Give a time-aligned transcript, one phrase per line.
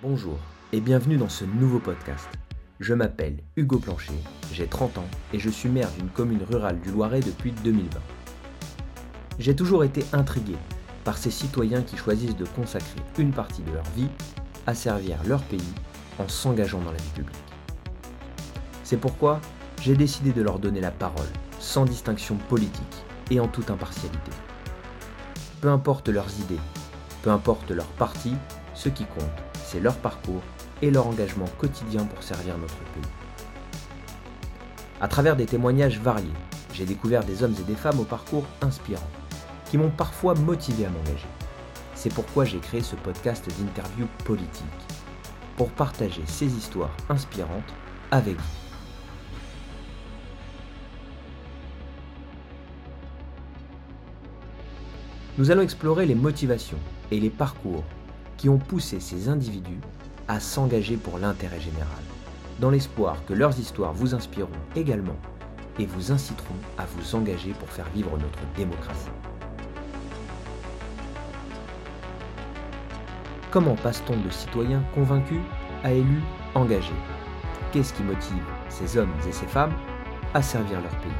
[0.00, 0.38] Bonjour
[0.72, 2.28] et bienvenue dans ce nouveau podcast.
[2.78, 4.12] Je m'appelle Hugo Plancher,
[4.52, 7.98] j'ai 30 ans et je suis maire d'une commune rurale du Loiret depuis 2020.
[9.40, 10.54] J'ai toujours été intrigué
[11.02, 14.06] par ces citoyens qui choisissent de consacrer une partie de leur vie
[14.68, 15.74] à servir leur pays
[16.20, 17.36] en s'engageant dans la vie publique.
[18.84, 19.40] C'est pourquoi
[19.82, 21.26] j'ai décidé de leur donner la parole,
[21.58, 24.30] sans distinction politique et en toute impartialité.
[25.60, 26.60] Peu importe leurs idées,
[27.22, 28.34] peu importe leur parti,
[28.74, 30.40] ce qui compte, c'est leur parcours
[30.80, 33.02] et leur engagement quotidien pour servir notre pays.
[34.98, 36.26] À travers des témoignages variés,
[36.72, 39.10] j'ai découvert des hommes et des femmes au parcours inspirant,
[39.66, 41.28] qui m'ont parfois motivé à m'engager.
[41.94, 44.64] C'est pourquoi j'ai créé ce podcast d'interview politique,
[45.58, 47.74] pour partager ces histoires inspirantes
[48.10, 48.42] avec vous.
[55.36, 56.78] Nous allons explorer les motivations
[57.10, 57.84] et les parcours
[58.38, 59.80] qui ont poussé ces individus
[60.28, 62.02] à s'engager pour l'intérêt général,
[62.60, 65.16] dans l'espoir que leurs histoires vous inspireront également
[65.78, 69.10] et vous inciteront à vous engager pour faire vivre notre démocratie.
[73.50, 75.40] Comment passe-t-on de citoyens convaincus
[75.82, 76.22] à élus
[76.54, 76.92] engagés
[77.72, 79.72] Qu'est-ce qui motive ces hommes et ces femmes
[80.34, 81.10] à servir leur pays?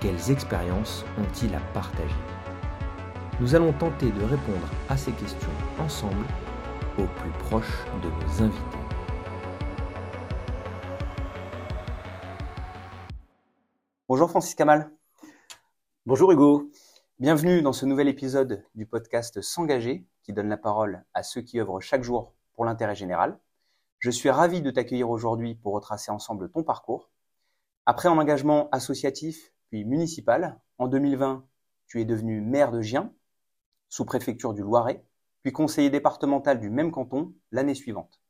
[0.00, 2.14] Quelles expériences ont-ils à partager?
[3.40, 6.26] Nous allons tenter de répondre à ces questions ensemble
[6.98, 8.78] au plus proche de nos invités.
[14.06, 14.92] Bonjour Francis Kamal.
[16.04, 16.70] Bonjour Hugo.
[17.18, 21.60] Bienvenue dans ce nouvel épisode du podcast S'engager qui donne la parole à ceux qui
[21.60, 23.38] œuvrent chaque jour pour l'intérêt général.
[24.00, 27.10] Je suis ravi de t'accueillir aujourd'hui pour retracer ensemble ton parcours.
[27.86, 31.46] Après un engagement associatif puis municipal, en 2020,
[31.86, 33.12] tu es devenu maire de Gien,
[33.90, 35.04] sous-préfecture du Loiret,
[35.42, 38.22] puis conseiller départemental du même canton l'année suivante.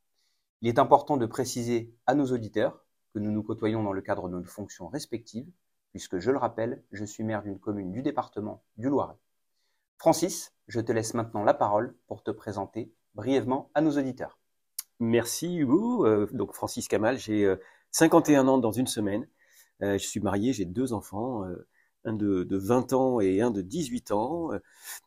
[0.61, 4.27] Il est important de préciser à nos auditeurs que nous nous côtoyons dans le cadre
[4.27, 5.49] de nos fonctions respectives,
[5.91, 9.17] puisque je le rappelle, je suis maire d'une commune du département du Loiret.
[9.97, 14.39] Francis, je te laisse maintenant la parole pour te présenter brièvement à nos auditeurs.
[14.99, 16.05] Merci Hugo.
[16.05, 17.55] Euh, donc Francis Kamal, j'ai
[17.91, 19.27] 51 euh, ans dans une semaine.
[19.81, 21.43] Euh, je suis marié, j'ai deux enfants
[22.05, 24.51] un de, de, 20 ans et un de 18 ans.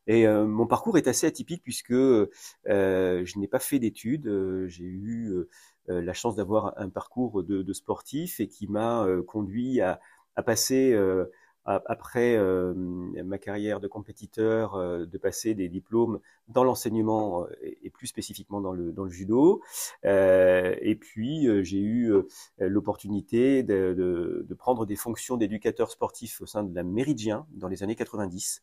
[0.07, 2.27] Et euh, mon parcours est assez atypique puisque euh,
[2.65, 4.27] je n'ai pas fait d'études.
[4.27, 5.35] Euh, j'ai eu
[5.87, 10.01] la chance d'avoir un parcours de, de, sportif et qui m'a conduit à,
[10.35, 10.97] à passer
[11.65, 17.47] après euh, ma carrière de compétiteur, euh, de passer des diplômes dans l'enseignement euh,
[17.83, 19.63] et, plus spécifiquement dans le, dans le judo.
[20.03, 22.13] et puis j'ai eu
[22.59, 27.69] l'opportunité de, de, de, prendre des fonctions d'éducateur sportif au sein de la Méridien dans
[27.69, 28.63] les années 90.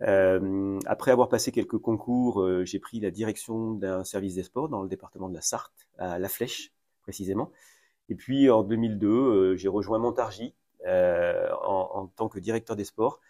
[0.00, 4.88] après avoir passé quelques concours, j'ai pris la direction d'un service des sports dans le
[4.88, 6.72] département de la Sarthe, à La Flèche
[7.02, 7.50] précisément.
[8.08, 10.54] Et puis en 2002, j'ai rejoint Montargis
[10.86, 13.20] euh, en, en, tant que directeur des sports.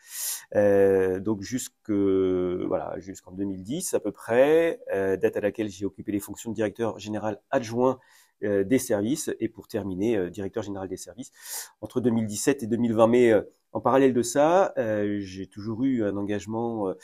[0.55, 6.13] Euh, donc jusque voilà jusqu'en 2010 à peu près, euh, date à laquelle j'ai occupé
[6.13, 7.99] les fonctions de directeur général adjoint
[8.43, 11.31] euh, des services et pour terminer euh, directeur général des services
[11.83, 13.07] entre 2017 et 2020.
[13.09, 13.35] Mais
[13.73, 16.95] en parallèle de ça, j'ai toujours eu un engagement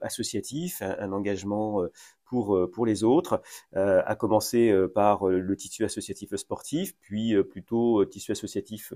[0.00, 1.86] associatif, un, engagement
[2.30, 3.42] pour, euh, pour les autres,
[3.76, 8.94] euh, à commencer euh, par le tissu associatif sportif, puis plutôt tissu associatif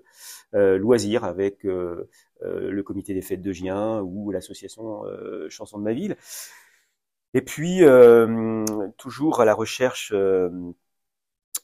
[0.52, 5.02] loisir avec le comité des fêtes de Gien ou l'association
[5.48, 6.16] Chanson de ma ville.
[7.34, 7.80] Et puis,
[8.96, 10.12] toujours à la recherche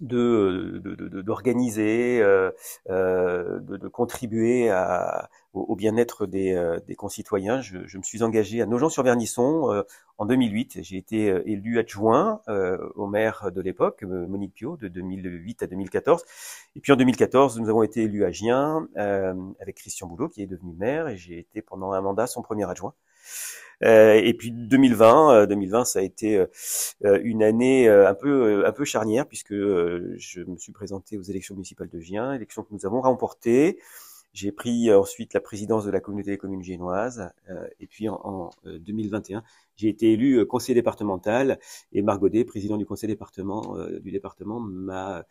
[0.01, 2.51] d'organiser, euh,
[2.89, 7.61] euh, de, de, contribuer à, au, bien-être des, euh, des, concitoyens.
[7.61, 9.85] Je, je, me suis engagé à Nogent-sur-Vernisson
[10.19, 10.79] en 2008.
[10.83, 12.41] J'ai été élu adjoint
[12.95, 16.25] au maire de l'époque, Monique Pio, de 2008 à 2014.
[16.77, 20.47] Et puis en 2014, nous avons été élus à Gien avec Christian Boulot, qui est
[20.47, 22.95] devenu maire, et j'ai été pendant un mandat son premier adjoint.
[23.83, 28.73] Euh, et puis 2020, 2020, euh, ça a été euh, une année un peu un
[28.73, 32.87] peu charnière puisque je me suis présenté aux élections municipales de Gien, élections que nous
[32.87, 33.79] avons remportées.
[34.33, 37.33] J'ai pris ensuite la présidence de la communauté des communes génoises
[37.81, 39.43] et puis en, 2021,
[39.75, 41.59] j'ai été élu conseiller départemental
[41.91, 45.25] et Margodet, président du conseil département du département, m'a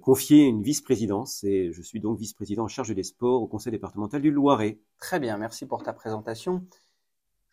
[0.00, 4.22] confié une vice-présidence et je suis donc vice-président en charge des sports au conseil départemental
[4.22, 4.78] du Loiret.
[4.98, 6.64] Très bien, merci pour ta présentation.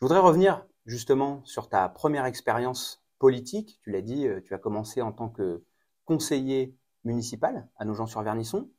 [0.05, 3.79] Voudrais revenir justement sur ta première expérience politique.
[3.81, 5.63] Tu l'as dit, euh, tu as commencé en tant que
[6.03, 8.69] conseiller municipal à Nogent-sur-Vernisson.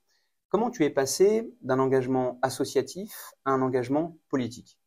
[0.50, 4.78] Comment tu es passé d'un engagement associatif à un engagement politique?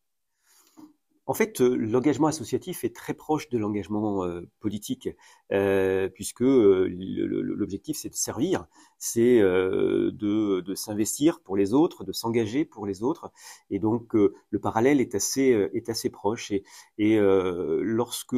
[1.29, 5.09] En fait, euh, l'engagement associatif est très proche de l'engagement euh, politique,
[5.51, 8.65] euh, puisque l'objectif c'est de servir,
[8.97, 13.31] c'est de, s'investir pour les autres, de s'engager pour les autres,
[13.69, 16.51] et donc le parallèle est assez est assez proche.
[16.97, 18.35] Et, lorsque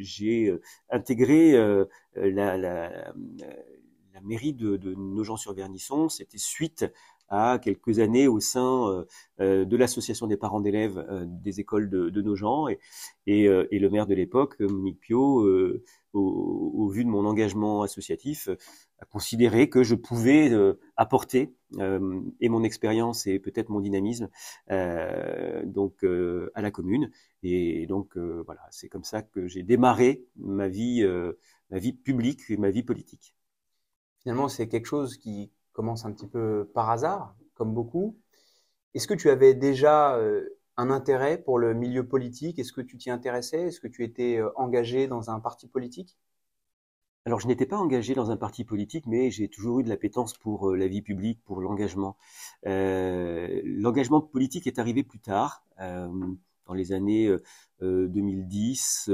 [0.00, 0.56] j'ai
[0.88, 1.52] intégré
[2.14, 3.12] la, la,
[4.22, 6.84] mairie de, de Nogent-sur-Vernisson, c'était suite
[7.32, 9.04] à quelques années au sein euh,
[9.40, 12.68] euh, de l'association des parents d'élèves euh, des écoles de, de Nogent
[13.26, 15.48] et, et, le maire de l'époque, Monique Pio,
[16.12, 18.48] au, vu de mon engagement associatif,
[18.98, 20.52] a considéré que je pouvais
[20.96, 24.28] apporter et mon expérience et peut-être mon dynamisme
[24.68, 26.04] donc
[26.54, 27.10] à la commune
[27.42, 31.04] et donc voilà c'est comme ça que j'ai démarré ma vie
[31.70, 33.34] ma vie publique et ma vie politique.
[34.22, 38.16] Finalement, c'est quelque chose qui commence un petit peu par hasard, comme beaucoup.
[38.94, 42.58] Est-ce que tu avais déjà euh, un intérêt pour le milieu politique?
[42.58, 43.68] Est-ce que tu t'y intéressais?
[43.68, 46.18] Est-ce que tu étais euh, engagé dans un parti politique?
[47.24, 50.36] Alors, je n'étais pas engagé dans un parti politique, mais j'ai toujours eu de l'appétence
[50.36, 52.16] pour euh, la vie publique, pour l'engagement.
[52.64, 57.34] l'engagement politique est arrivé plus tard, dans les années
[57.80, 59.10] 2010.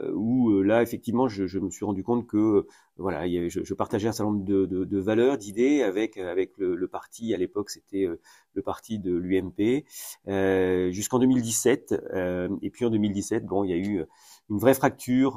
[0.00, 2.66] Euh, où là effectivement je, me suis rendu compte que
[2.98, 6.56] euh, voilà je, je, partageais un certain nombre de, de, de valeurs d'idées avec avec
[6.58, 8.06] le, le parti à l'époque c'était
[8.54, 9.84] le parti de l'UMP
[10.28, 14.04] euh, jusqu'en 2017 euh, et puis en 2017 bon il y a eu
[14.50, 15.34] une vraie fracture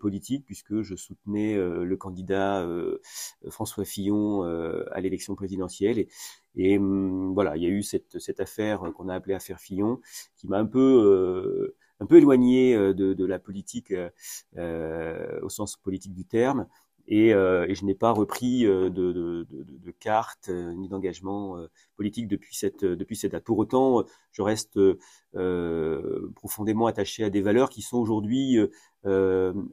[0.00, 2.66] politique puisque je soutenais le candidat
[3.50, 4.42] François Fillon
[4.90, 6.08] à l'élection présidentielle et,
[6.56, 10.00] et hum, voilà il y a eu cette, cette affaire qu'on a appelée affaire Fillon
[10.36, 14.10] qui m'a un peu un peu éloigné euh, de, de la politique euh,
[14.56, 16.66] euh, au sens politique du terme.
[17.10, 21.56] Et, euh, et, je n'ai pas repris de, de, de, de carte ni d'engagement
[21.96, 23.44] politique depuis cette depuis cette date.
[23.44, 24.78] Pour autant, je reste
[26.34, 28.58] profondément attaché à des valeurs qui sont aujourd'hui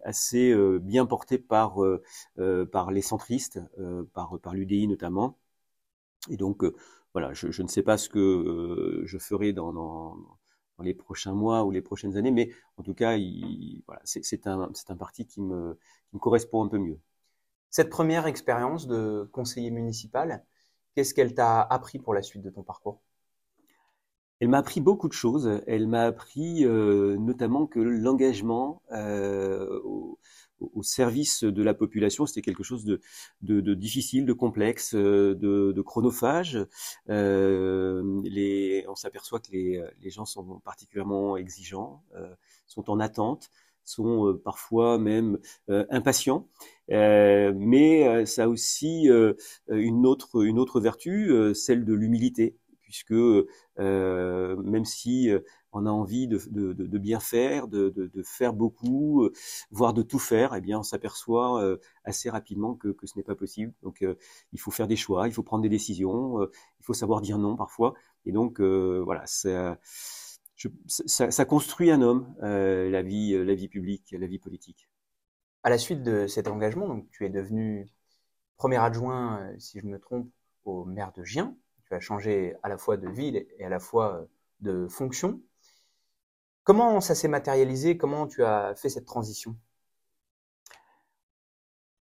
[0.04, 1.78] assez bien portées par
[2.72, 3.60] par les centristes,
[4.14, 5.38] par par l'UDI notamment.
[6.30, 6.64] Et donc
[7.14, 10.18] voilà, je, je, ne sais pas ce que je ferai dans, dans
[10.78, 13.18] dans les prochains mois ou les prochaines années, mais en tout cas,
[13.88, 15.78] voilà, c'est un, un parti qui me,
[16.10, 17.00] qui me correspond un peu mieux.
[17.70, 20.44] Cette première expérience de conseiller municipal,
[20.96, 23.02] qu'est-ce qu'elle t'a appris pour la suite de ton parcours?
[24.40, 25.62] Elle m'a appris beaucoup de choses.
[25.66, 29.80] Elle m'a appris euh, notamment que l'engagement euh,
[30.60, 36.58] au service de la population, c'était quelque chose de, difficile, de complexe, euh, de, chronophage.
[37.08, 42.04] On s'aperçoit que les, gens sont particulièrement exigeants,
[42.68, 43.52] sont en attente,
[43.86, 45.40] sont euh, parfois même
[45.70, 46.48] euh, impatients.
[46.90, 49.10] mais ça a aussi
[49.70, 53.14] une autre une autre vertu, celle de l'humilité, puisque
[53.78, 55.32] même si
[55.76, 59.34] on a envie de, de, de bien faire, de, de, faire beaucoup, euh,
[59.72, 63.24] voire de tout faire, eh bien, on s'aperçoit euh, assez rapidement que, que ce n'est
[63.24, 63.74] pas possible.
[63.84, 64.16] Donc, euh,
[64.54, 66.42] il faut faire des choix, il faut prendre des décisions,
[66.80, 67.94] il faut savoir dire non parfois.
[68.26, 69.78] Et donc, voilà, ça,
[70.56, 74.90] je, ça, ça, construit un homme, la vie, la vie publique, la vie politique.
[75.64, 77.90] À la suite de cet engagement, donc, tu es devenu
[78.58, 80.30] premier adjoint, si je me trompe,
[80.64, 81.56] au maire de Gien.
[81.88, 84.28] Tu as changé à la fois de ville et à la fois
[84.62, 85.42] de fonction.
[86.64, 87.98] Comment ça s'est matérialisé?
[87.98, 89.56] Comment tu as fait cette transition?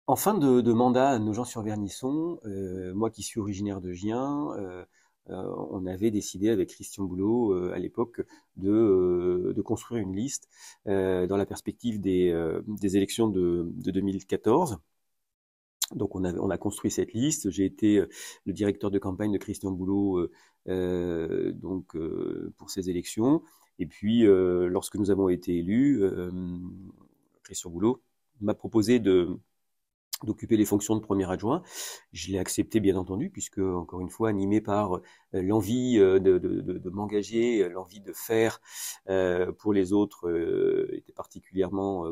[0.06, 4.84] En fin de, mandat à Nogent-sur-Vernisson, euh, moi qui suis originaire de Gien, euh, euh,
[5.28, 8.22] on avait décidé avec Christian Boulot à l'époque
[8.56, 10.48] de, construire une liste
[10.84, 12.34] dans la perspective des,
[12.82, 14.78] élections de, 2014.
[15.94, 17.50] Donc on a, on a construit cette liste.
[17.50, 18.02] J'ai été
[18.44, 20.28] le directeur de campagne de Christian Boulot
[22.56, 23.42] pour ces élections.
[23.78, 26.30] Et puis, euh, lorsque nous avons été élus, euh,
[27.42, 28.02] Christian Boulot
[28.40, 29.28] m'a proposé de
[30.22, 31.62] d'occuper les fonctions de premier adjoint.
[32.12, 35.00] Je l'ai accepté bien entendu, puisque encore une fois animé par euh,
[35.32, 38.60] l'envie de, de, de, m'engager, l'envie de faire
[39.58, 40.30] pour les autres
[40.92, 42.06] était particulièrement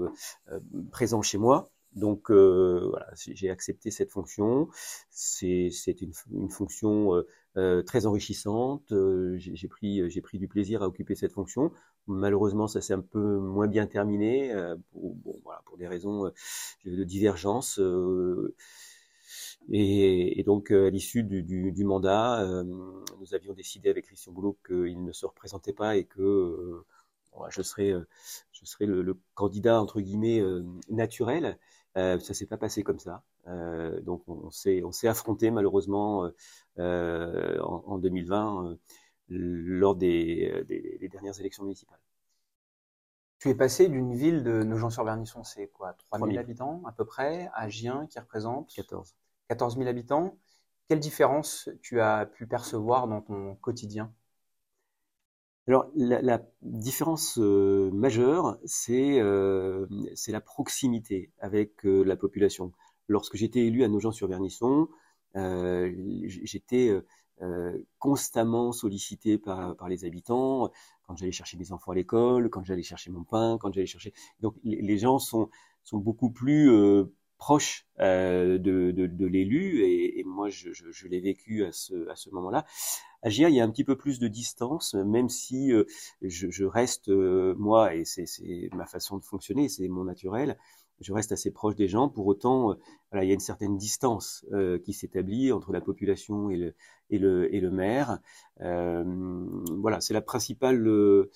[0.91, 1.71] présent chez moi.
[1.95, 4.69] Donc voilà, j'ai accepté cette fonction.
[5.11, 7.23] C'est une, une, fonction
[7.59, 8.93] euh, très enrichissante.
[8.93, 11.71] Euh, j'ai pris, j'ai pris du plaisir à occuper cette fonction.
[12.07, 16.31] Malheureusement, ça s'est un peu moins bien terminé euh, pour, bon, voilà, pour des raisons
[16.85, 17.81] de divergence.
[19.71, 24.59] Et, et, donc, à l'issue du, du, du, mandat, nous avions décidé avec Christian Boulot
[24.67, 26.83] qu'il ne se représentait pas et que
[27.51, 27.95] je serais,
[28.53, 30.43] je serais le, le, candidat entre guillemets
[30.91, 31.59] naturel.
[31.99, 33.23] Euh, ça s'est pas passé comme ça.
[33.49, 36.31] Euh, donc on s'est on s'est affronté malheureusement
[36.79, 38.79] euh, en, en, 2020.
[39.33, 42.01] Lors des, des, dernières élections municipales.
[43.39, 47.69] Tu es passé d'une ville de Nogent-sur-Vernisson, c'est quoi 3000 habitants à peu près, à
[47.69, 49.17] Gien qui représente 14.
[49.49, 50.37] 14 000 habitants.
[50.89, 54.13] Quelle différence tu as pu percevoir dans ton quotidien?
[55.69, 59.87] Alors la, différence euh, majeure, c'est euh,
[60.29, 62.73] la proximité avec euh, la population.
[63.09, 64.89] Lorsque j'étais élu à Nogent-sur-Vernisson,
[65.35, 66.91] j'étais
[67.99, 70.71] constamment sollicité par, les habitants
[71.07, 74.13] quand j'allais chercher mes enfants à l'école, quand j'allais chercher mon pain, quand j'allais chercher.
[74.41, 75.49] Donc les, gens sont,
[75.83, 76.71] sont beaucoup plus
[77.43, 80.71] proche euh, de, de, l'élu et, moi je,
[81.09, 82.65] l'ai vécu à ce, à ce moment-là.
[83.23, 85.83] À GIA, il y a un petit peu plus de distance, même si euh,
[86.23, 88.27] je, je, reste euh, moi et c'est
[88.75, 90.57] ma façon de fonctionner, c'est mon naturel.
[91.01, 92.09] Je reste assez proche des gens.
[92.09, 92.77] Pour autant,
[93.11, 94.47] voilà, il y a une certaine distance
[94.85, 96.75] qui s'établit entre la population et le,
[97.11, 98.19] et le, et le maire.
[98.61, 101.29] voilà, c'est la principale, euh,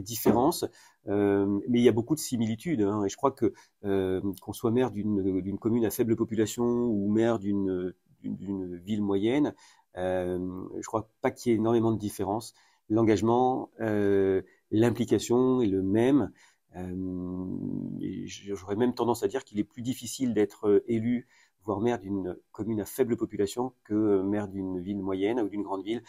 [0.00, 0.64] différence.
[1.08, 3.52] Euh, mais il y a beaucoup de similitudes, hein, et je crois que
[3.84, 9.54] euh, qu'on soit maire d'une commune à faible population ou maire d'une ville moyenne,
[9.96, 10.38] euh,
[10.80, 12.54] je crois pas qu'il y ait énormément de différence.
[12.88, 16.30] L'engagement, euh, l'implication est le même.
[16.76, 21.26] Euh, J'aurais même tendance à dire qu'il est plus difficile d'être élu,
[21.64, 25.84] voire maire d'une commune à faible population, que maire d'une ville moyenne ou d'une grande
[25.84, 26.02] ville,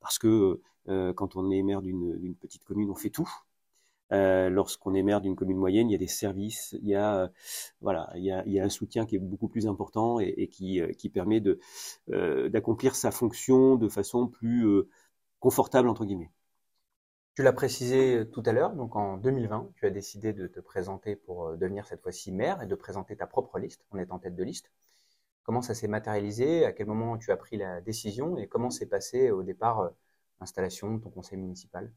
[0.00, 3.28] parce que quand on est maire d'une petite commune, on fait tout.
[4.12, 7.24] Euh, lorsqu'on est maire d'une commune moyenne, il y a des services, il y a
[7.24, 7.28] euh,
[7.82, 11.10] voilà, il y a, un soutien qui est beaucoup plus important et, qui, euh, qui
[11.10, 11.60] permet de
[12.10, 14.66] euh, d'accomplir sa fonction de façon plus
[15.40, 16.30] confortable entre guillemets.
[17.38, 21.14] Tu l'as précisé tout à l'heure, donc en 2020, tu as décidé de te présenter
[21.14, 23.86] pour devenir cette fois-ci maire et de présenter ta propre liste.
[23.92, 24.72] En étant tête de liste.
[25.44, 26.64] Comment ça s'est matérialisé?
[26.64, 28.36] À quel moment tu as pris la décision?
[28.38, 29.88] Et comment s'est passé au départ
[30.40, 31.92] l'installation de ton conseil municipal?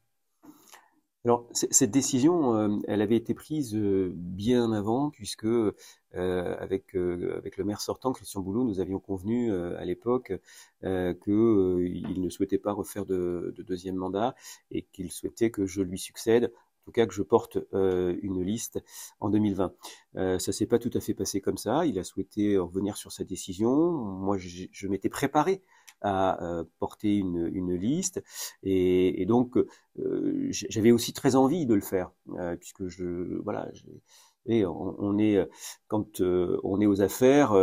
[1.23, 5.71] Alors, cette décision, euh, elle avait été prise euh, bien avant, puisque euh,
[6.13, 10.33] avec, avec le maire sortant, Christian Boulot, nous avions convenu à l'époque
[10.81, 14.35] qu'il ne souhaitait pas refaire de, de deuxième mandat
[14.71, 16.51] et qu'il souhaitait que je lui succède
[16.81, 18.79] en tout cas que je porte une liste
[19.19, 19.73] en 2020.
[20.15, 21.85] Euh, ça s'est pas tout à fait passé comme ça.
[21.85, 23.91] Il a souhaité revenir sur sa décision.
[23.91, 25.61] Moi, je, je m'étais préparé
[26.01, 28.23] à euh, porter une, une, liste
[28.63, 33.69] et, donc euh, j'avais aussi très envie de le faire euh, puisque je voilà.
[34.45, 35.47] et on, on, est
[35.87, 37.53] quand on est aux affaires,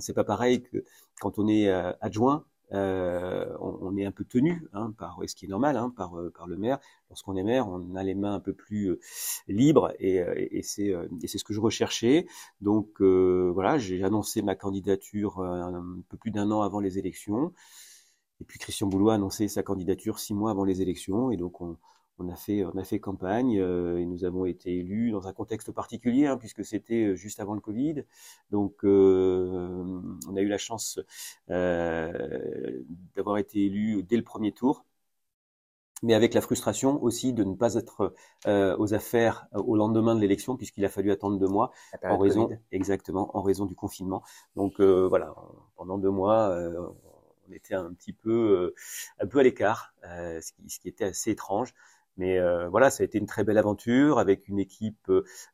[0.00, 0.84] c'est pas pareil que
[1.20, 1.68] quand on est
[2.00, 6.18] adjoint euh, on, est un peu tenu hein, par, ce qui est normal, hein, par,
[6.18, 6.78] euh, par le maire.
[7.08, 9.00] Lorsqu'on est maire, on a les mains un peu plus euh,
[9.48, 10.92] libres et, euh, et, c'est
[11.38, 12.26] ce que je recherchais.
[12.60, 17.52] Donc voilà, j'ai annoncé ma candidature un, peu plus d'un an avant les élections.
[18.40, 21.30] Et puis Christian Boulois a annoncé sa candidature six mois avant les élections.
[21.30, 21.76] Et donc on,
[22.30, 26.26] a fait, on a fait campagne et nous avons été élus dans un contexte particulier
[26.26, 28.04] hein, puisque c'était juste avant le Covid.
[28.50, 28.84] Donc,
[30.28, 31.00] on a eu la chance
[31.50, 32.82] euh,
[33.16, 34.84] d'avoir été élus dès le premier tour,
[36.02, 38.14] mais avec la frustration aussi de ne pas être
[38.46, 41.72] euh, aux affaires au lendemain de l'élection puisqu'il a fallu attendre deux mois
[42.04, 44.22] en raison, exactement, en raison du confinement.
[44.56, 45.34] Donc voilà,
[45.76, 46.56] pendant deux mois
[47.48, 48.74] on était un petit peu,
[49.20, 51.74] un peu à l'écart, euh, ce, qui, ce, qui, était assez étrange.
[52.18, 55.10] Mais euh, voilà, ça a été une très belle aventure avec une équipe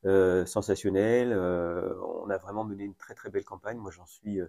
[0.06, 1.30] euh, sensationnelle.
[1.32, 1.94] Euh,
[2.24, 3.76] on a vraiment mené une très très belle campagne.
[3.78, 4.40] Moi, j'en suis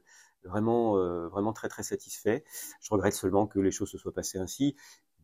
[0.44, 0.96] vraiment
[1.30, 2.44] vraiment très très satisfait.
[2.82, 4.76] Je regrette seulement que les choses se soient passées ainsi.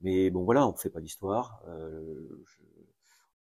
[0.01, 1.63] Mais bon, voilà, on ne fait pas d'histoire.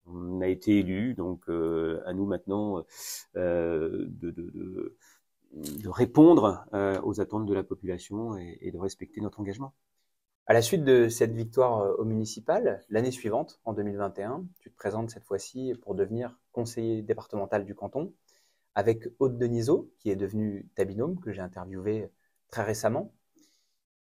[0.05, 2.85] on a été élu, donc à nous maintenant
[3.35, 4.95] de, de, de,
[5.51, 6.65] de, répondre
[7.03, 9.73] aux attentes de la population et, et de respecter notre engagement.
[10.47, 14.75] À la suite de cette victoire euh, au municipal, l'année suivante, en 2021, tu te
[14.75, 18.11] présentes cette fois-ci pour devenir conseiller départemental du canton
[18.73, 22.09] avec Aude Denisot, qui est devenue ta binôme, que j'ai interviewé
[22.49, 23.13] très récemment.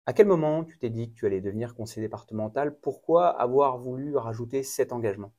[0.07, 2.77] À quel moment tu t'es dit que tu allais devenir conseiller départemental?
[2.81, 5.33] Pourquoi avoir voulu rajouter cet engagement?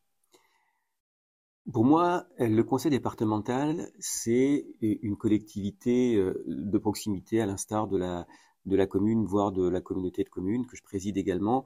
[1.72, 8.26] Pour moi, le conseil départemental, c'est une collectivité euh, de proximité à l'instar de la,
[8.68, 11.66] de la commune, voire de la communauté de communes, que je préside également.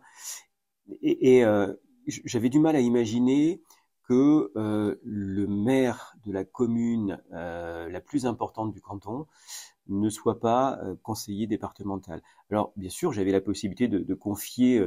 [1.01, 1.74] Et, euh,
[2.08, 3.62] j'avais du mal à imaginer
[4.03, 9.27] que euh, le maire de la commune euh, la plus importante du canton
[9.88, 12.22] ne soit pas conseiller départemental.
[12.50, 14.81] Alors, bien sûr, j'avais la possibilité de, confier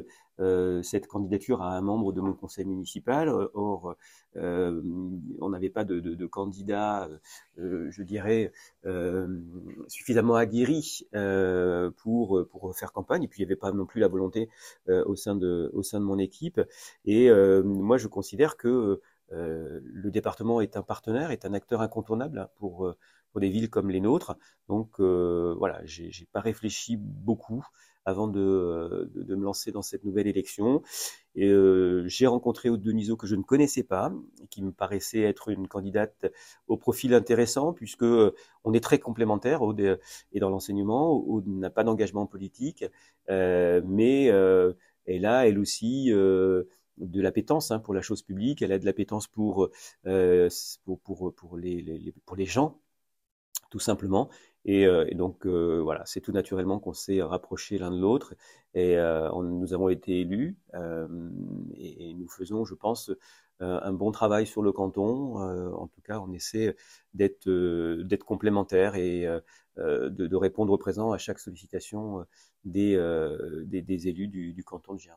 [0.82, 3.28] cette candidature à un membre de mon conseil municipal.
[3.54, 3.96] Or,
[4.36, 7.08] on n'avait pas de, de, de candidat,
[7.56, 8.52] je dirais,
[9.88, 11.06] suffisamment aguerri
[11.96, 13.24] pour pour faire campagne.
[13.24, 14.48] Et puis il n'y avait pas non plus la volonté
[14.88, 16.60] au sein de au sein de mon équipe.
[17.04, 17.30] Et
[17.64, 19.00] moi, je considère que
[19.30, 22.94] le département est un partenaire, est un acteur incontournable pour
[23.30, 24.36] pour des villes comme les nôtres.
[24.68, 27.66] Donc euh, voilà, j'ai pas réfléchi beaucoup
[28.04, 30.82] avant de, de, me lancer dans cette nouvelle élection.
[31.38, 34.12] Euh, j'ai rencontré Aude Denisot que je ne connaissais pas,
[34.50, 36.26] qui me paraissait être une candidate
[36.68, 38.34] au profil intéressant, puisque euh,
[38.64, 39.62] on est très complémentaires.
[39.62, 42.84] Aude est dans l'enseignement, Aude n'a pas d'engagement politique,
[43.30, 44.72] euh, mais euh,
[45.06, 46.64] elle a elle aussi euh,
[46.98, 49.70] de l'appétence hein, pour la chose publique, elle a de l'appétence pour,
[50.04, 52.78] pour, pour, pour, les, pour les gens,
[53.70, 54.30] tout simplement.
[54.64, 58.34] Et, euh, et donc euh, voilà, c'est tout naturellement qu'on s'est rapproché l'un de l'autre
[58.72, 60.56] et euh, nous avons été élus
[61.74, 63.10] et, nous faisons, je pense,
[63.60, 65.36] un bon travail sur le canton.
[65.36, 66.76] en tout cas, on essaie
[67.14, 67.44] d'être
[68.24, 69.26] complémentaires et
[69.76, 72.26] de, répondre présent à chaque sollicitation
[72.64, 72.94] des,
[74.08, 75.16] élus du, canton de Gien.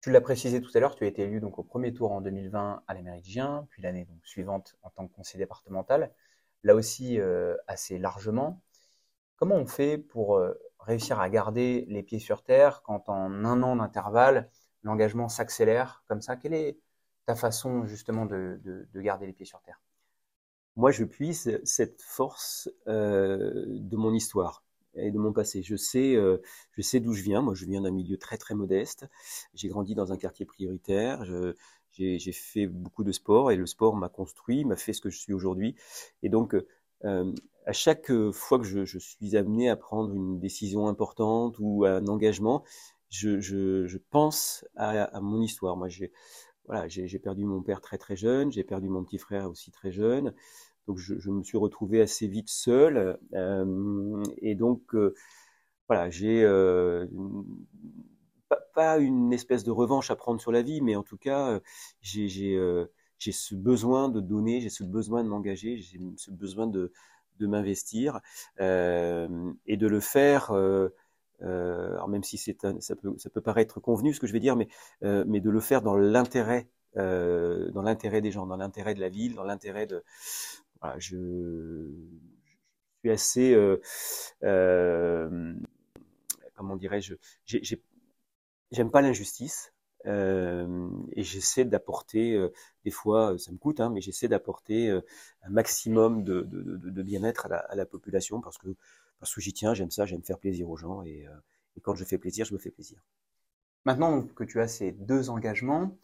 [0.00, 2.20] Tu l'as précisé tout à l'heure, tu as été élu donc au premier tour en
[2.20, 6.12] 2020 à la mairie de Gien, puis l'année suivante en tant que conseiller départemental
[6.62, 8.60] là aussi euh, assez largement.
[9.36, 13.62] Comment on fait pour euh, réussir à garder les pieds sur terre quand en un
[13.62, 14.50] an d'intervalle,
[14.82, 16.36] l'engagement s'accélère comme ça?
[16.36, 16.78] Quelle est
[17.26, 18.60] ta façon justement de,
[18.94, 19.80] garder les pieds sur terre?
[20.76, 24.62] Moi, je puise cette force euh, de mon histoire
[24.94, 25.62] et de mon passé.
[25.62, 27.42] Je sais, je sais d'où je viens.
[27.42, 29.06] Moi, je viens d'un milieu très très modeste.
[29.54, 31.24] J'ai grandi dans un quartier prioritaire.
[31.24, 31.54] Je,
[31.98, 35.18] j'ai fait beaucoup de sport et le sport m'a construit, m'a fait ce que je
[35.18, 35.74] suis aujourd'hui.
[36.22, 36.54] Et donc,
[37.04, 37.32] euh,
[37.66, 42.64] à chaque fois que je, suis amené à prendre une décision importante ou un engagement,
[43.10, 45.76] je, pense à, mon histoire.
[45.76, 46.12] Moi, j'ai
[46.66, 49.90] voilà, j'ai perdu mon père très très jeune, j'ai perdu mon petit frère aussi très
[49.90, 50.34] jeune,
[50.86, 53.18] donc je, me suis retrouvé assez vite seul.
[53.34, 55.14] Euh, et donc euh,
[55.88, 57.06] voilà, j'ai euh,
[58.78, 61.60] pas, une espèce de revanche à prendre sur la vie, mais en tout cas, euh,
[62.00, 62.86] j'ai euh,
[63.18, 66.92] j'ai ce besoin de donner, j'ai ce besoin de m'engager, j'ai ce besoin de,
[67.40, 68.20] de m'investir
[68.60, 70.52] euh, et de le faire.
[71.40, 74.54] Alors même si c'est ça peut ça peut paraître convenu ce que je vais dire,
[74.54, 74.68] mais
[75.02, 79.34] mais de le faire dans l'intérêt dans l'intérêt des gens, dans l'intérêt de la ville,
[79.34, 80.04] dans l'intérêt de
[80.80, 81.16] voilà, je,
[82.94, 83.56] je suis assez
[86.58, 87.14] comment dirais-je,
[87.46, 87.82] j'ai
[88.70, 89.72] j'aime pas l'injustice
[90.06, 92.52] euh, et j'essaie d'apporter, euh,
[92.84, 95.00] des fois ça me coûte, hein, mais j'essaie d'apporter euh,
[95.42, 98.68] un maximum de, de, de, de bien-être à la, à la, population parce que
[99.20, 101.32] parce que j'y tiens, j'aime ça, j'aime faire plaisir aux gens et, euh,
[101.76, 103.00] et, quand je fais plaisir, je me fais plaisir.
[103.84, 105.96] Maintenant que tu as ces deux engagements,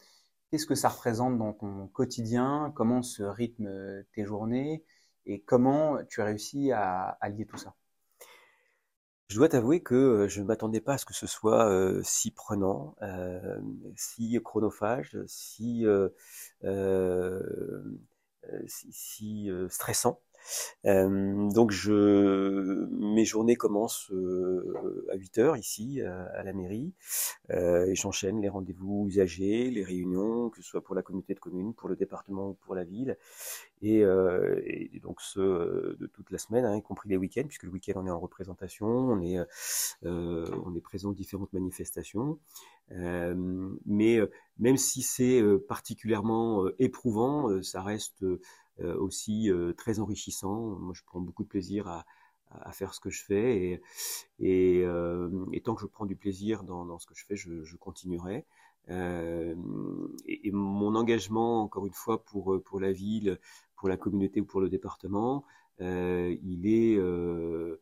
[0.51, 2.73] qu'est-ce que ça représente dans ton quotidien?
[2.75, 4.83] Comment se rythment tes journées?
[5.25, 7.75] Et comment tu as réussi à, à lier tout ça?
[9.29, 11.69] Je dois t'avouer que je ne m'attendais pas à ce que ce soit
[12.03, 12.95] si prenant,
[13.95, 15.85] si chronophage, si
[19.69, 20.21] stressant.
[20.83, 24.11] Donc je, mes journées commencent
[25.11, 26.93] à 8 heures ici à, la mairie
[27.49, 31.73] et j'enchaîne les rendez-vous usagers, les réunions, que ce soit pour la communauté de communes,
[31.73, 33.17] pour le département ou pour la ville,
[33.81, 37.93] et, donc ce de toute la semaine, hein, y compris les week-ends, puisque le week-end
[37.95, 39.39] on est en représentation, on est
[40.03, 42.39] on est présent aux différentes manifestations.
[42.89, 44.19] mais
[44.57, 48.23] même si c'est particulièrement éprouvant, ça reste
[48.83, 50.77] aussi euh, très enrichissant.
[50.79, 52.05] Moi, je prends beaucoup de plaisir à,
[52.51, 53.81] à faire ce que je fais et,
[54.39, 57.35] et, euh, et, tant que je prends du plaisir dans, dans ce que je fais,
[57.35, 58.45] je, je continuerai.
[58.89, 59.55] Euh,
[60.27, 63.39] et, mon engagement, encore une fois, pour pour la ville,
[63.75, 65.45] pour la communauté ou pour le département,
[65.81, 67.77] euh, il est euh,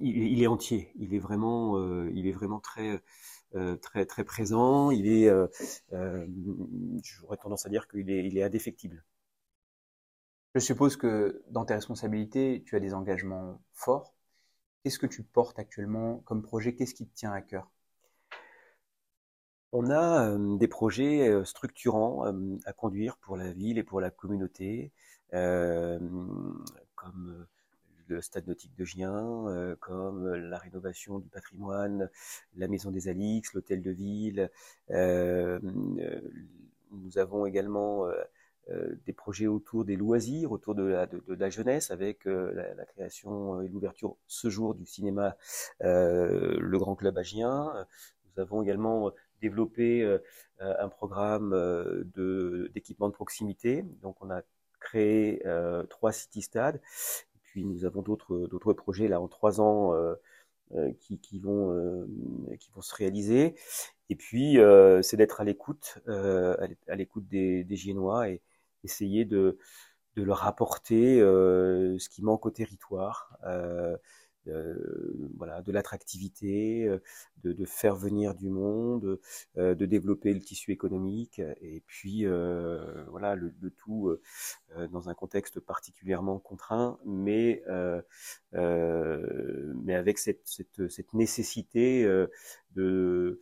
[0.00, 0.92] il, il, est entier.
[0.96, 3.00] Il est vraiment, il est vraiment très
[3.54, 4.90] euh, très très présent.
[4.90, 5.46] Il est, euh,
[5.92, 6.26] euh,
[7.02, 9.04] j'aurais tendance à dire qu'il est, il est indéfectible.
[10.54, 14.14] Je suppose que dans tes responsabilités, tu as des engagements forts.
[14.82, 16.74] Qu'est-ce que tu portes actuellement comme projet?
[16.74, 17.70] Qu'est-ce qui te tient à cœur?
[19.72, 24.10] On a euh, des projets structurants euh, à conduire pour la ville et pour la
[24.10, 24.92] communauté,
[26.94, 27.46] comme
[28.08, 32.10] le stade nautique de Gien, euh, comme la rénovation du patrimoine,
[32.56, 34.50] la maison des Alix, l'hôtel de ville.
[34.90, 35.58] Euh,
[35.98, 36.20] euh
[37.02, 38.06] nous avons également
[38.68, 44.16] euh, des projets autour des loisirs, autour de la, jeunesse, avec la, création et l'ouverture
[44.28, 45.36] ce jour du cinéma
[45.80, 47.84] Le Grand Club Agien.
[48.24, 49.10] Nous avons également
[49.42, 50.08] développé
[50.60, 51.50] un programme
[52.72, 53.84] d'équipement de, proximité.
[54.02, 54.42] Donc on a
[54.78, 55.42] créé
[55.90, 56.80] trois city-stades.
[57.54, 59.94] Puis nous avons d'autres d'autres projets là en trois ans
[60.74, 62.04] euh, qui, qui, vont, euh,
[62.58, 63.54] qui vont se réaliser.
[64.10, 68.42] Et puis, euh, c'est d'être à l'écoute, à l'écoute des, Génois et
[68.82, 69.56] essayer de
[70.16, 73.38] leur apporter ce qui manque au territoire.
[74.48, 76.98] Euh, voilà, de l'attractivité, euh,
[77.42, 79.18] de, faire venir du monde,
[79.56, 82.24] euh, de développer le tissu économique, et puis
[83.08, 84.16] voilà le, tout
[84.90, 87.62] dans un contexte particulièrement contraint, mais
[88.52, 92.04] mais avec cette, cette, nécessité
[92.74, 93.40] de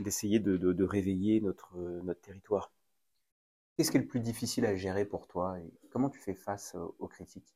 [0.00, 2.72] d'essayer de, de, de, réveiller notre notre territoire.
[3.76, 6.76] Qu'est-ce qui est le plus difficile à gérer pour toi et comment tu fais face
[6.98, 7.54] aux critiques?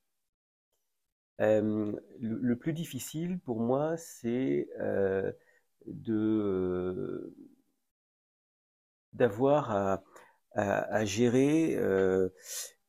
[1.38, 5.30] Le, plus difficile pour moi, c'est euh,
[6.08, 7.34] euh,
[9.12, 9.70] d'avoir
[10.54, 12.30] à, gérer euh,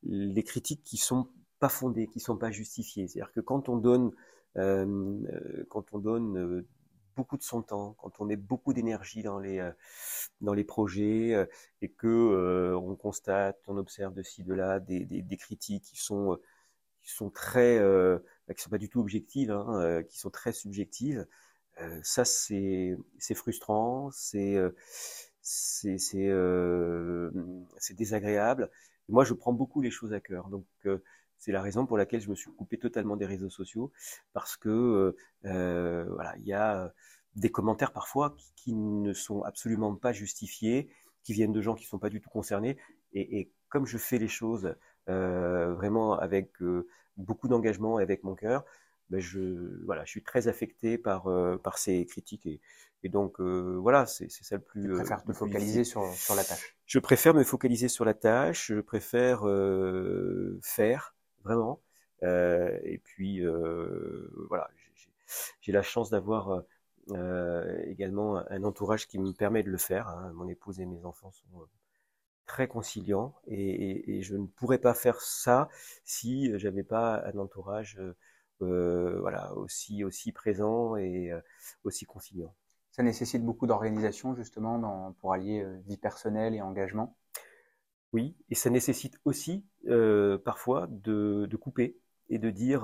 [0.02, 1.28] les critiques qui sont
[1.60, 3.06] pas fondées, qui sont pas justifiées.
[3.06, 4.10] C'est-à-dire que quand on donne
[4.54, 6.64] quand on donne
[7.14, 9.70] beaucoup de son temps, quand on met beaucoup d'énergie dans les
[10.40, 11.48] dans les projets
[11.80, 16.36] et que on constate, on observe de ci de là des, des, critiques qui sont
[17.00, 17.78] qui sont très,
[18.54, 21.26] qui sont pas du tout objectives, hein, euh, qui sont très subjectives.
[21.80, 22.96] Euh, ça, c'est,
[23.34, 24.70] frustrant, c'est, euh,
[25.42, 25.96] c'est,
[27.96, 28.70] désagréable.
[29.08, 30.48] moi, je prends beaucoup les choses à cœur.
[30.48, 30.66] Donc,
[31.38, 33.92] c'est la raison pour laquelle je me suis coupé totalement des réseaux sociaux,
[34.32, 36.92] parce que voilà, il y a
[37.36, 40.90] des commentaires parfois qui, ne sont absolument pas justifiés,
[41.22, 42.76] qui viennent de gens qui ne sont pas du tout concernés.
[43.12, 44.74] Et, comme je fais les choses
[45.06, 46.52] vraiment avec
[47.20, 48.64] beaucoup d'engagement et avec mon cœur,
[49.10, 52.60] ben je, voilà, je suis très affecté par, euh, par ces critiques et,
[53.02, 54.82] et donc voilà, c'est ça le plus.
[54.82, 56.76] Je préfère me focaliser sur, sur la tâche?
[56.84, 58.66] Je préfère me focaliser sur la tâche.
[58.68, 59.40] Je préfère
[60.62, 61.80] faire vraiment.
[62.22, 63.42] et puis
[64.48, 64.68] voilà,
[65.62, 66.62] j'ai la chance d'avoir
[67.86, 70.08] également un entourage qui me permet de le faire.
[70.08, 70.32] Hein.
[70.34, 71.46] Mon épouse et mes enfants sont
[72.50, 75.68] très conciliant et, et, je ne pourrais pas faire ça
[76.04, 78.16] si j'avais pas un entourage euh,
[78.60, 81.40] euh, voilà aussi aussi présent et euh,
[81.84, 82.52] aussi conciliant.
[82.90, 87.16] Ça nécessite beaucoup d'organisation justement dans, pour allier euh, vie personnelle et engagement?
[88.12, 91.96] Oui, et ça nécessite aussi euh, parfois de, de, couper
[92.30, 92.82] et de dire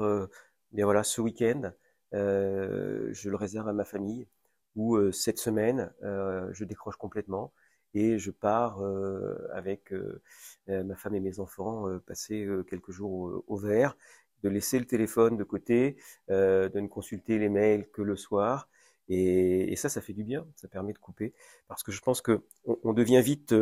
[0.70, 1.72] bien voilà ce week-end
[2.12, 4.28] je le réserve à ma famille
[4.76, 7.52] ou cette semaine je décroche complètement
[7.96, 10.22] et je pars euh, avec euh,
[10.68, 13.96] euh, ma femme et mes enfants passer quelques jours au, vert,
[14.42, 15.96] de laisser le téléphone de côté,
[16.28, 18.68] de ne consulter les mails que le soir.
[19.08, 21.32] Et, ça, ça fait du bien, ça permet de couper,
[21.68, 23.54] parce que je pense que on, on devient vite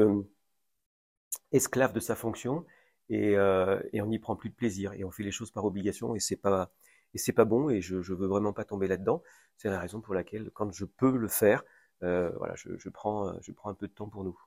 [1.52, 2.64] esclave de sa fonction
[3.10, 6.20] et, on n'y prend plus de plaisir et on fait les choses par obligation et
[6.20, 6.72] c'est pas
[7.14, 9.22] et c'est pas bon et je, je veux vraiment pas tomber là-dedans.
[9.56, 11.62] C'est la raison pour laquelle quand je peux le faire,
[12.00, 14.38] voilà, je, je, prends, un peu de temps pour nous.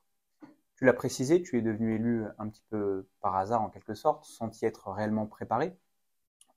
[0.76, 4.24] Tu l'as précisé, tu es devenu élu un petit peu par hasard en quelque sorte,
[4.24, 5.76] sans y être réellement préparé.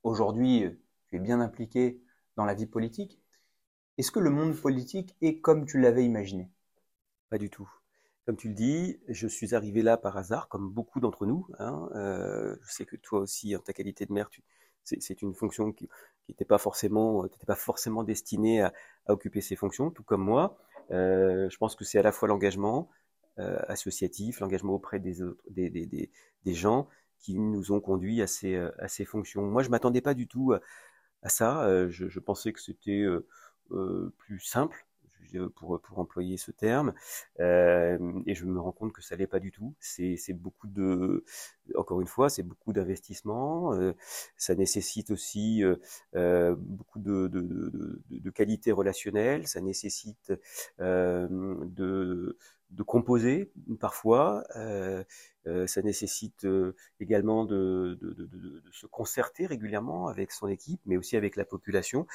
[0.04, 0.64] Aujourd'hui,
[1.08, 2.00] tu es bien impliqué
[2.36, 3.20] dans la vie politique.
[3.98, 6.50] Est-ce que le monde politique est comme tu l'avais imaginé?
[7.30, 7.68] Pas du tout.
[8.26, 11.48] Comme tu le dis, je suis arrivé là par hasard, comme beaucoup d'entre nous.
[11.58, 11.88] Hein.
[11.94, 14.30] Euh, je sais que toi aussi, en ta qualité de maire,
[14.84, 15.88] c'est une fonction qui
[16.28, 17.24] n'était pas forcément,
[18.04, 18.72] destinée à,
[19.08, 20.56] occuper ces fonctions, tout comme moi.
[20.92, 22.88] Euh, je pense que c'est à la fois l'engagement
[23.38, 26.10] euh, associatif, l'engagement auprès des, autres, des,
[26.46, 29.42] gens qui nous ont conduits à ces, euh, à ces fonctions.
[29.42, 30.52] Moi, je m'attendais pas du tout
[31.22, 31.88] à, ça.
[31.88, 33.04] Je, pensais que c'était
[34.18, 34.86] plus simple
[35.54, 36.92] pour, pour employer ce terme.
[37.40, 39.74] Euh, et je me rends compte que ça l'est pas du tout.
[39.80, 41.24] C'est, beaucoup de,
[41.76, 43.74] encore une fois, c'est beaucoup d'investissement.
[43.74, 43.92] Euh,
[44.36, 45.76] ça nécessite aussi euh,
[46.14, 49.46] euh beaucoup de, de, de, de, qualité relationnelle.
[49.46, 50.32] Ça nécessite
[50.80, 51.26] euh,
[51.66, 52.38] de,
[52.70, 54.44] de composer parfois.
[54.56, 55.04] Euh,
[55.66, 56.46] ça nécessite
[57.00, 61.44] également de, de, de, de, se concerter régulièrement avec son équipe, mais aussi avec la
[61.44, 62.06] population.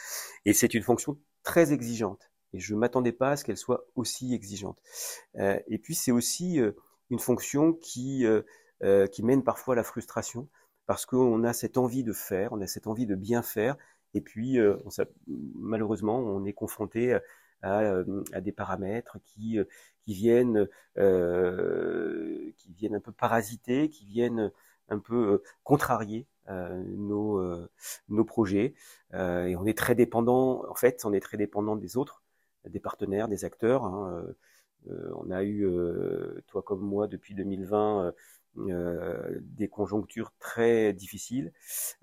[0.45, 2.31] Et c'est une fonction très exigeante.
[2.53, 4.81] Et je m'attendais pas à ce qu'elle soit aussi exigeante.
[5.35, 6.71] Euh, et puis c'est aussi euh,
[7.09, 8.41] une fonction qui euh,
[8.83, 10.47] euh, qui mène parfois à la frustration
[10.85, 13.75] parce qu'on a cette envie de faire, on a cette envie de bien faire,
[14.13, 17.17] et puis on, ça, malheureusement on est confronté
[17.61, 18.03] à,
[18.39, 19.59] des paramètres qui,
[20.05, 24.49] qui viennent, qui viennent un peu parasiter, qui viennent
[24.87, 27.67] un peu contrarier nos,
[28.07, 28.73] nos projets.
[29.13, 32.23] et on est très dépendant, en fait, on est très dépendant des autres,
[32.65, 33.85] des partenaires, des acteurs.
[33.85, 34.25] Hein,
[35.15, 35.67] on a eu,
[36.47, 38.13] toi comme moi, depuis 2020,
[38.59, 41.51] euh, des conjonctures très difficiles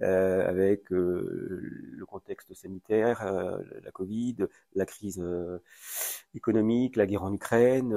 [0.02, 3.24] euh, avec euh, le contexte sanitaire,
[3.82, 4.36] la Covid,
[4.74, 5.24] la crise
[6.34, 7.92] économique, la guerre en Ukraine,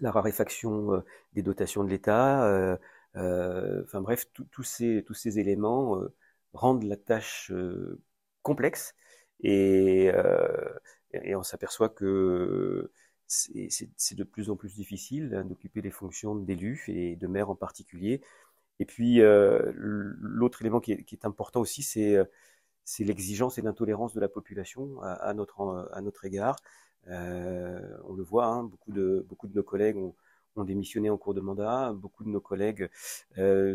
[0.00, 1.02] la raréfaction
[1.34, 2.78] des dotations de l'État.
[3.14, 6.00] enfin bref, tous ces éléments
[6.54, 7.52] rendent la tâche
[8.42, 8.94] complexe
[9.42, 10.10] et,
[11.12, 12.90] et on s'aperçoit que
[13.30, 17.54] c'est de plus en plus difficile hein, d'occuper les fonctions d'élus et de maire en
[17.54, 18.20] particulier.
[18.80, 22.24] Et puis, euh, l'autre élément qui est, important aussi, euh,
[22.84, 26.56] c'est l'exigence et l'intolérance de la population à, notre, à notre égard.
[27.08, 30.14] Euh, on le voit, hein, beaucoup, de, beaucoup de nos collègues ont,
[30.56, 32.88] ont, démissionné en cours de mandat, beaucoup de nos collègues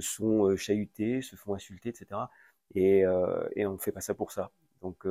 [0.01, 2.21] sont chahutés, se font insulter, etc.
[2.73, 3.03] Et,
[3.55, 4.51] et on ne fait pas ça pour ça.
[4.85, 5.07] Donc,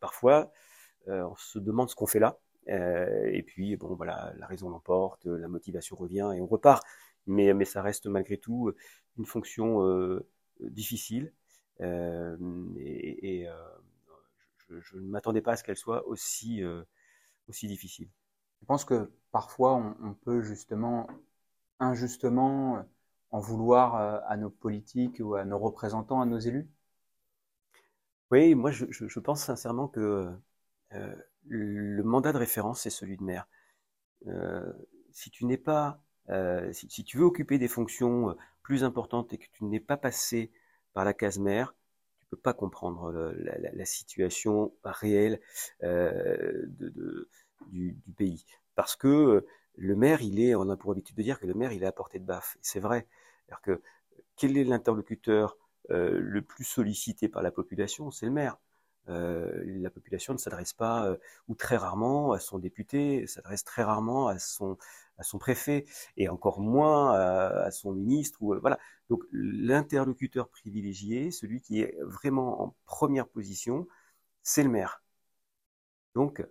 [0.00, 0.50] parfois,
[1.06, 2.38] on se demande ce qu'on fait là.
[2.68, 6.84] Euh, et puis, bon, voilà, la raison l'emporte, la motivation revient et on repart.
[7.26, 8.72] Mais, mais ça reste malgré tout
[9.18, 10.26] une fonction euh,
[10.60, 11.32] difficile.
[11.80, 12.36] Euh,
[12.78, 13.46] et,
[14.68, 16.62] je, ne m'attendais pas à ce qu'elle soit aussi,
[17.48, 18.08] aussi difficile.
[18.60, 21.06] Je pense que parfois on, peut justement,
[21.78, 22.84] injustement,
[23.30, 23.94] en vouloir
[24.26, 26.68] à nos politiques ou à nos représentants, à nos élus
[28.30, 30.28] Oui, moi je, je pense sincèrement que
[31.48, 33.46] le mandat de référence, c'est celui de maire.
[34.26, 34.72] Euh,
[35.12, 39.38] si tu n'es pas, euh, si, tu veux occuper des fonctions euh, plus importantes et
[39.38, 40.50] que tu n'es pas passé
[40.92, 41.74] par la case maire,
[42.18, 45.40] tu peux pas comprendre la, situation réelle
[45.80, 47.28] de,
[47.68, 48.44] du, pays.
[48.74, 51.72] Parce que le maire, il est, on a pour habitude de dire que le maire,
[51.72, 52.58] il est à portée de baffe.
[52.62, 53.06] C'est vrai.
[53.62, 53.80] que
[54.36, 55.56] quel est l'interlocuteur
[55.88, 58.58] le plus sollicité par la population C'est le maire.
[59.08, 61.16] Euh, la population ne s'adresse pas, euh,
[61.48, 64.78] ou très rarement, à son député, s'adresse très rarement à son,
[65.18, 68.38] à son préfet, et encore moins à, son ministre.
[68.42, 68.78] Ou, euh, voilà.
[69.08, 73.86] Donc l'interlocuteur privilégié, celui qui est vraiment en première position,
[74.42, 75.02] c'est le maire.
[76.14, 76.44] Donc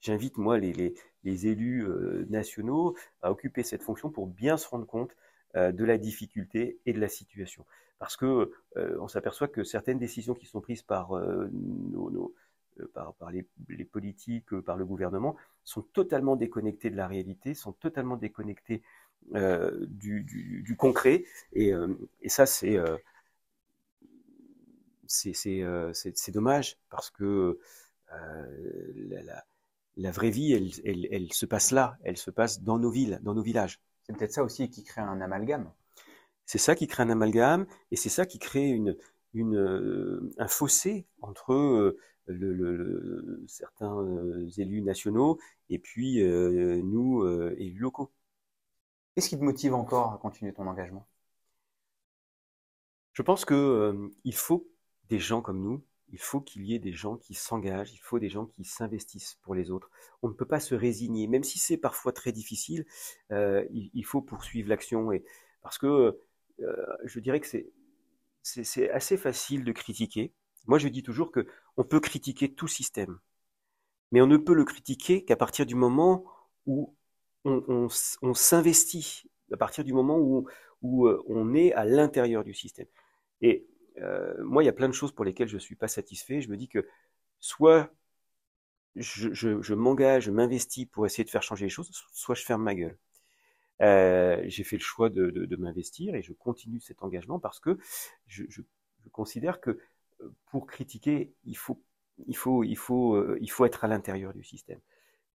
[0.00, 1.86] j'invite moi les, les élus
[2.28, 5.14] nationaux à occuper cette fonction pour bien se rendre compte
[5.54, 7.64] de la difficulté et de la situation
[7.98, 12.34] parce que euh, on s'aperçoit que certaines décisions qui sont prises par euh, nos,
[12.80, 13.44] euh, par, les,
[13.84, 18.82] politiques, par le gouvernement, sont totalement déconnectées de la réalité, sont totalement déconnectées
[19.32, 21.74] du, concret, et,
[22.26, 22.78] ça c'est
[26.32, 27.58] dommage parce que
[29.96, 33.34] la, vraie vie, elle, elle se passe là, elle se passe dans nos villes, dans
[33.34, 33.80] nos villages.
[34.08, 35.70] C'est peut-être ça aussi qui crée un amalgame.
[36.46, 38.96] C'est ça qui crée un amalgame et c'est ça qui crée une,
[39.34, 45.38] une, euh, un fossé entre euh, le, le, certains euh, élus nationaux
[45.70, 47.26] et puis nous,
[47.58, 48.10] élus locaux.
[49.14, 51.06] Qu'est-ce qui te motive encore à continuer ton engagement?
[53.12, 54.66] Je pense que il faut
[55.10, 55.84] des gens comme nous.
[56.10, 59.38] Il faut qu'il y ait des gens qui s'engagent, il faut des gens qui s'investissent
[59.42, 59.90] pour les autres.
[60.22, 62.86] On ne peut pas se résigner, même si c'est parfois très difficile.
[63.30, 65.10] il, il, faut poursuivre l'action
[65.62, 66.18] parce que
[66.60, 67.46] euh, je dirais que
[68.42, 70.32] c'est assez facile de critiquer.
[70.66, 73.18] Moi, je dis toujours que on peut critiquer tout système,
[74.10, 76.24] mais on ne peut le critiquer qu'à partir du moment
[76.66, 76.94] où
[77.44, 77.88] on,
[78.34, 80.46] s'investit, à partir du moment où,
[81.06, 82.86] euh, on est à l'intérieur du système.
[84.02, 86.40] Euh, moi, il y a plein de choses pour lesquelles je ne suis pas satisfait.
[86.40, 86.86] Je me dis que
[87.40, 87.92] soit
[88.96, 92.74] je, m'engage, je m'investis pour essayer de faire changer les choses, soit je ferme ma
[92.74, 92.98] gueule.
[93.80, 97.78] Euh, j'ai fait le choix de, m'investir et je continue cet engagement parce que
[98.26, 98.42] je,
[99.12, 99.78] considère que
[100.20, 101.80] euh, pour critiquer, il faut,
[103.64, 104.80] être à l'intérieur du système.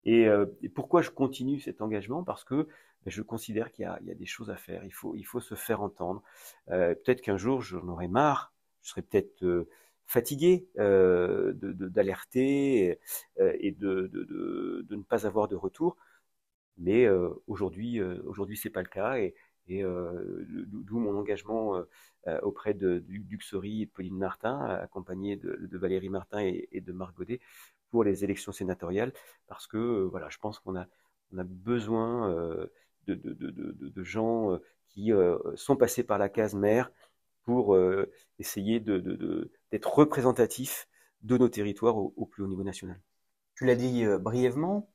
[0.05, 0.27] Et,
[0.75, 2.23] pourquoi je continue cet engagement?
[2.23, 2.67] Parce que
[3.05, 4.83] ben, je considère qu'il y, a des choses à faire.
[4.83, 6.21] Il faut, il faut se faire entendre.
[6.67, 8.52] Peut-être qu'un jour j'en aurai marre.
[8.83, 9.67] Je serai peut-être
[10.05, 12.99] fatigué euh, d'alerter
[13.39, 15.97] et de, de, de, ne pas avoir de retour.
[16.77, 19.35] Mais euh, aujourd'hui, euh, aujourd'hui, c'est pas le cas et,
[19.67, 21.81] et euh, d'où mon engagement
[22.41, 27.15] auprès de Duxory et de Pauline Martin, accompagné de, de Valérie Martin et, de Marc
[27.15, 27.41] Godet
[27.91, 29.13] pour les élections sénatoriales,
[29.47, 30.87] parce que voilà, je pense qu'on a,
[31.33, 32.29] on a besoin
[33.07, 35.11] de, de, de, gens qui
[35.55, 36.91] sont passés par la case mère
[37.43, 37.77] pour
[38.39, 40.87] essayer d'être représentatifs
[41.21, 42.99] de nos territoires au, plus haut niveau national.
[43.55, 44.89] Tu l'as dit brièvement,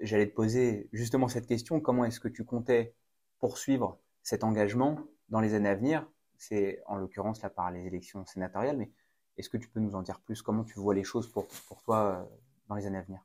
[0.00, 2.94] j'allais te poser justement cette question, comment est-ce que tu comptais
[3.38, 6.08] poursuivre cet engagement dans les années à venir?
[6.38, 8.90] C'est en l'occurrence là par les élections sénatoriales, mais
[9.36, 10.42] est-ce que tu peux nous en dire plus?
[10.42, 12.28] Comment tu vois les choses pour, pour toi
[12.68, 13.20] dans les années à venir?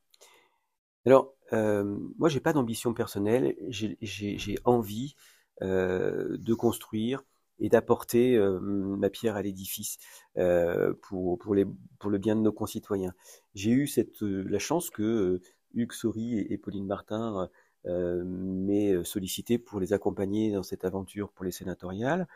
[1.05, 3.55] Alors, euh, moi, j'ai pas d'ambition personnelle.
[3.69, 5.15] J'ai envie
[5.61, 7.23] euh, de construire
[7.59, 9.97] et d'apporter euh, ma pierre à l'édifice
[10.37, 11.65] euh, pour, pour, les,
[11.99, 13.13] pour le bien de nos concitoyens.
[13.53, 15.41] J'ai eu cette, la chance que
[15.73, 17.49] Hugues Saury et, Pauline Martin
[17.85, 22.27] m'aient sollicité pour les accompagner dans cette aventure pour les sénatoriales.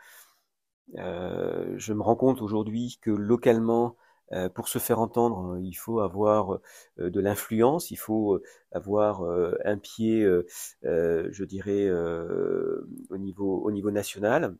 [0.94, 3.96] je me rends compte aujourd'hui que localement,
[4.32, 6.58] euh, pour se faire entendre, il faut avoir
[6.98, 9.22] euh, de l'influence, il faut euh, avoir
[9.64, 10.26] un pied,
[10.82, 14.56] je dirais, au niveau au niveau national.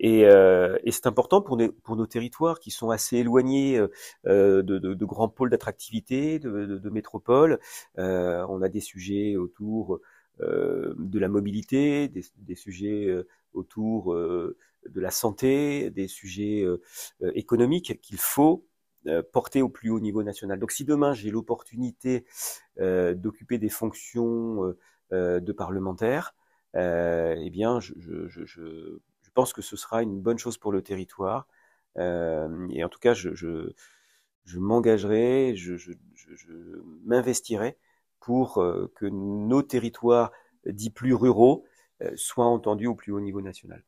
[0.00, 3.78] Et, et c'est important pour, nos territoires qui sont assez éloignés
[4.24, 7.58] de, de, de, grands pôles d'attractivité, de, de, métropoles.
[7.96, 10.00] on a des sujets autour
[10.40, 13.08] de la mobilité, des, des sujets
[13.52, 16.66] autour de la santé, des sujets
[17.34, 18.66] économiques qu'il faut
[19.06, 20.58] euh, porté au plus haut niveau national.
[20.58, 22.24] Donc si demain j'ai l'opportunité
[22.80, 24.74] euh, d'occuper des fonctions
[25.12, 26.34] euh, de parlementaire,
[26.74, 28.98] eh bien je, je, je,
[29.34, 31.46] pense que ce sera une bonne chose pour le territoire.
[31.96, 35.92] et en tout cas, je, je, m'engagerai, je, je,
[37.04, 37.76] m'investirai
[38.20, 38.54] pour
[38.94, 40.32] que nos territoires
[40.66, 41.64] dits plus ruraux
[42.16, 43.84] soient entendus au plus haut niveau national.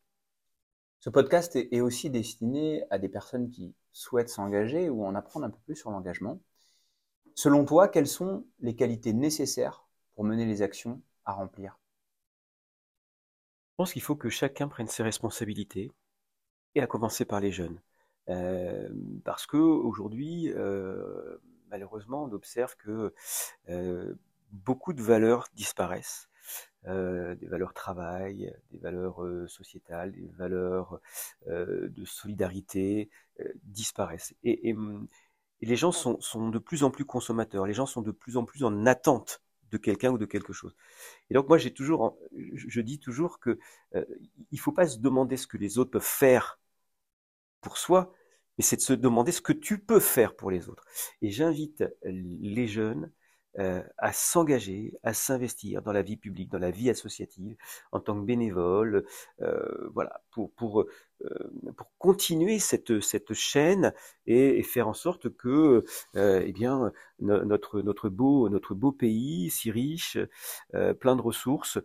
[1.06, 5.50] Ce podcast est aussi destiné à des personnes qui souhaitent s'engager ou en apprendre un
[5.50, 6.40] peu plus sur l'engagement.
[7.36, 11.78] Selon toi, quelles sont les qualités nécessaires pour mener les actions à remplir?
[13.76, 15.92] Pense qu'il faut que chacun prenne ses responsabilités,
[16.74, 17.80] et à commencer par les jeunes.
[18.28, 18.88] Euh,
[19.24, 21.38] parce que aujourd'hui, euh,
[21.70, 23.14] malheureusement, on observe que
[23.68, 24.14] euh,
[24.52, 26.28] beaucoup de valeurs disparaissent.
[26.86, 31.00] Euh, des valeurs travail, des valeurs sociétales, des valeurs
[31.46, 33.10] de solidarité
[33.64, 34.34] disparaissent.
[34.44, 34.76] Et,
[35.62, 38.62] les gens sont, de plus en plus consommateurs, les gens sont de plus en plus
[38.62, 40.76] en attente de quelqu'un ou de quelque chose.
[41.30, 43.58] Et donc moi j'ai toujours, je dis toujours que
[44.50, 46.60] il faut pas se demander ce que les autres peuvent faire
[47.60, 48.12] pour soi,
[48.58, 50.84] mais c'est de se demander ce que tu peux faire pour les autres.
[51.20, 53.10] Et j'invite les jeunes
[53.58, 57.56] euh, à s'engager, à s'investir dans la vie publique, dans la vie associative,
[57.90, 59.06] en tant que bénévole,
[59.40, 60.88] euh, voilà, pour pour euh,
[61.74, 63.94] pour continuer cette cette chaîne
[64.26, 70.18] et, faire en sorte que, eh bien, notre notre beau notre beau pays, si riche,
[71.00, 71.78] plein de ressources,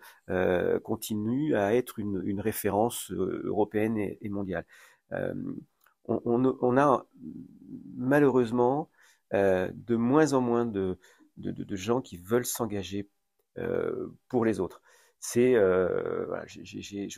[0.83, 4.65] continue à être une une référence européenne et, mondiale.
[5.11, 7.05] On, on, on, a
[7.95, 8.89] malheureusement
[9.31, 10.97] de moins en moins de
[11.41, 13.09] de, gens qui veulent s'engager
[13.57, 14.81] euh, pour les autres.
[15.21, 16.45] C'est, euh, voilà,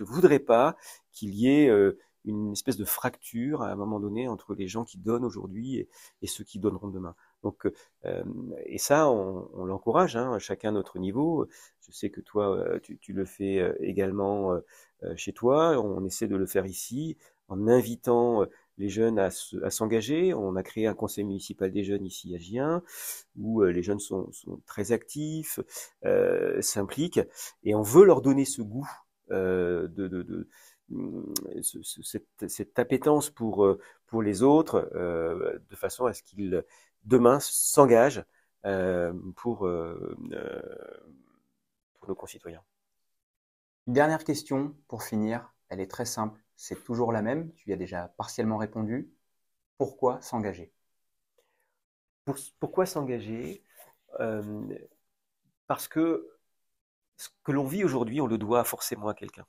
[0.01, 0.75] voudrais pas
[1.13, 4.83] qu'il y ait euh, une espèce de fracture à un moment donné entre les gens
[4.83, 5.87] qui donnent aujourd'hui
[6.21, 7.15] et, ceux qui donneront demain.
[7.43, 7.65] Donc,
[8.05, 8.23] euh,
[8.65, 11.47] et ça, on, l'encourage, hein, chacun à notre niveau.
[11.79, 14.59] Je sais que toi, tu le fais également
[15.15, 15.79] chez toi.
[15.79, 18.45] On essaie de le faire ici en invitant
[18.77, 20.33] les jeunes à, s'engager.
[20.33, 22.83] On a créé un conseil municipal des jeunes ici à Gien,
[23.37, 24.31] où euh, les jeunes sont,
[24.65, 25.59] très actifs,
[26.05, 27.21] euh, s'impliquent,
[27.63, 28.89] et on veut leur donner ce goût
[29.31, 30.47] euh, de,
[30.89, 31.33] mm,
[32.47, 33.67] cette, appétence pour,
[34.07, 36.63] pour les autres, de façon à ce qu'ils
[37.05, 38.23] demain s'engagent
[39.35, 39.67] pour,
[41.99, 42.61] pour nos concitoyens.
[43.87, 47.77] Dernière question pour finir, elle est très simple c'est toujours la même, tu y as
[47.77, 49.09] déjà partiellement répondu.
[49.77, 50.73] Pourquoi s'engager?
[52.59, 53.63] Pourquoi s'engager?
[54.19, 54.43] Euh,
[55.67, 56.29] Parce que
[57.17, 59.45] ce que l'on vit aujourd'hui, on le doit forcément à quelqu'un.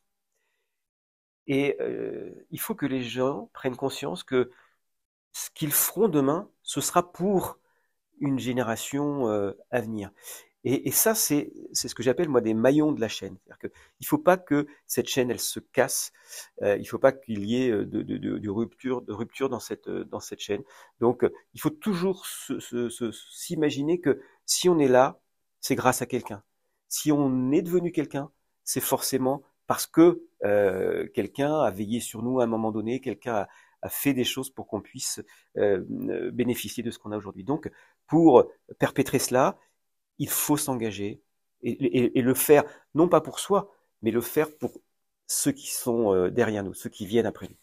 [1.47, 4.51] Et euh, il faut que les gens prennent conscience que
[5.33, 7.59] ce qu'ils feront demain, ce sera pour
[8.21, 10.11] une génération euh, à venir.
[10.65, 13.37] Et, et ça, c'est ce que j'appelle moi des maillons de la chaîne.
[13.61, 13.69] Que
[14.01, 16.13] il faut pas que cette chaîne elle se casse.
[16.63, 19.49] Euh, il faut pas qu'il y ait euh, de, de, de, de, rupture, de rupture
[19.49, 20.63] dans cette euh, dans cette chaîne.
[21.01, 25.21] Donc, euh, il faut toujours s'imaginer que si on est là,
[25.61, 26.43] c'est grâce à quelqu'un.
[26.89, 28.31] Si on est devenu quelqu'un,
[28.65, 33.35] c'est forcément parce que euh, quelqu'un a veillé sur nous à un moment donné, quelqu'un
[33.35, 33.49] a,
[33.83, 35.21] a fait des choses pour qu'on puisse
[35.57, 35.83] euh,
[36.33, 37.45] bénéficier de ce qu'on a aujourd'hui.
[37.45, 37.71] Donc,
[38.07, 38.45] pour
[38.79, 39.59] perpétrer cela,
[40.19, 41.23] il faut s'engager
[41.63, 43.71] et, le faire, non pas pour soi,
[44.03, 44.73] mais le faire pour
[45.27, 47.57] ceux qui sont euh, derrière nous, ceux qui viennent après nous.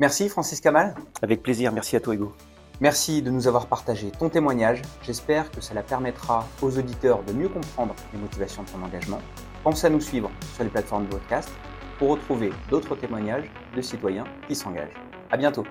[0.00, 0.94] Merci Francis Kamal.
[1.22, 2.32] Avec plaisir, merci à toi Hugo.
[2.80, 4.82] Merci de nous avoir partagé ton témoignage.
[5.02, 9.20] J'espère que cela permettra aux auditeurs de mieux comprendre les motivations de ton engagement.
[9.62, 11.50] Pense à nous suivre sur les plateformes de podcast
[11.98, 14.94] pour retrouver d'autres témoignages de citoyens qui s'engagent.
[15.30, 15.64] À bientôt.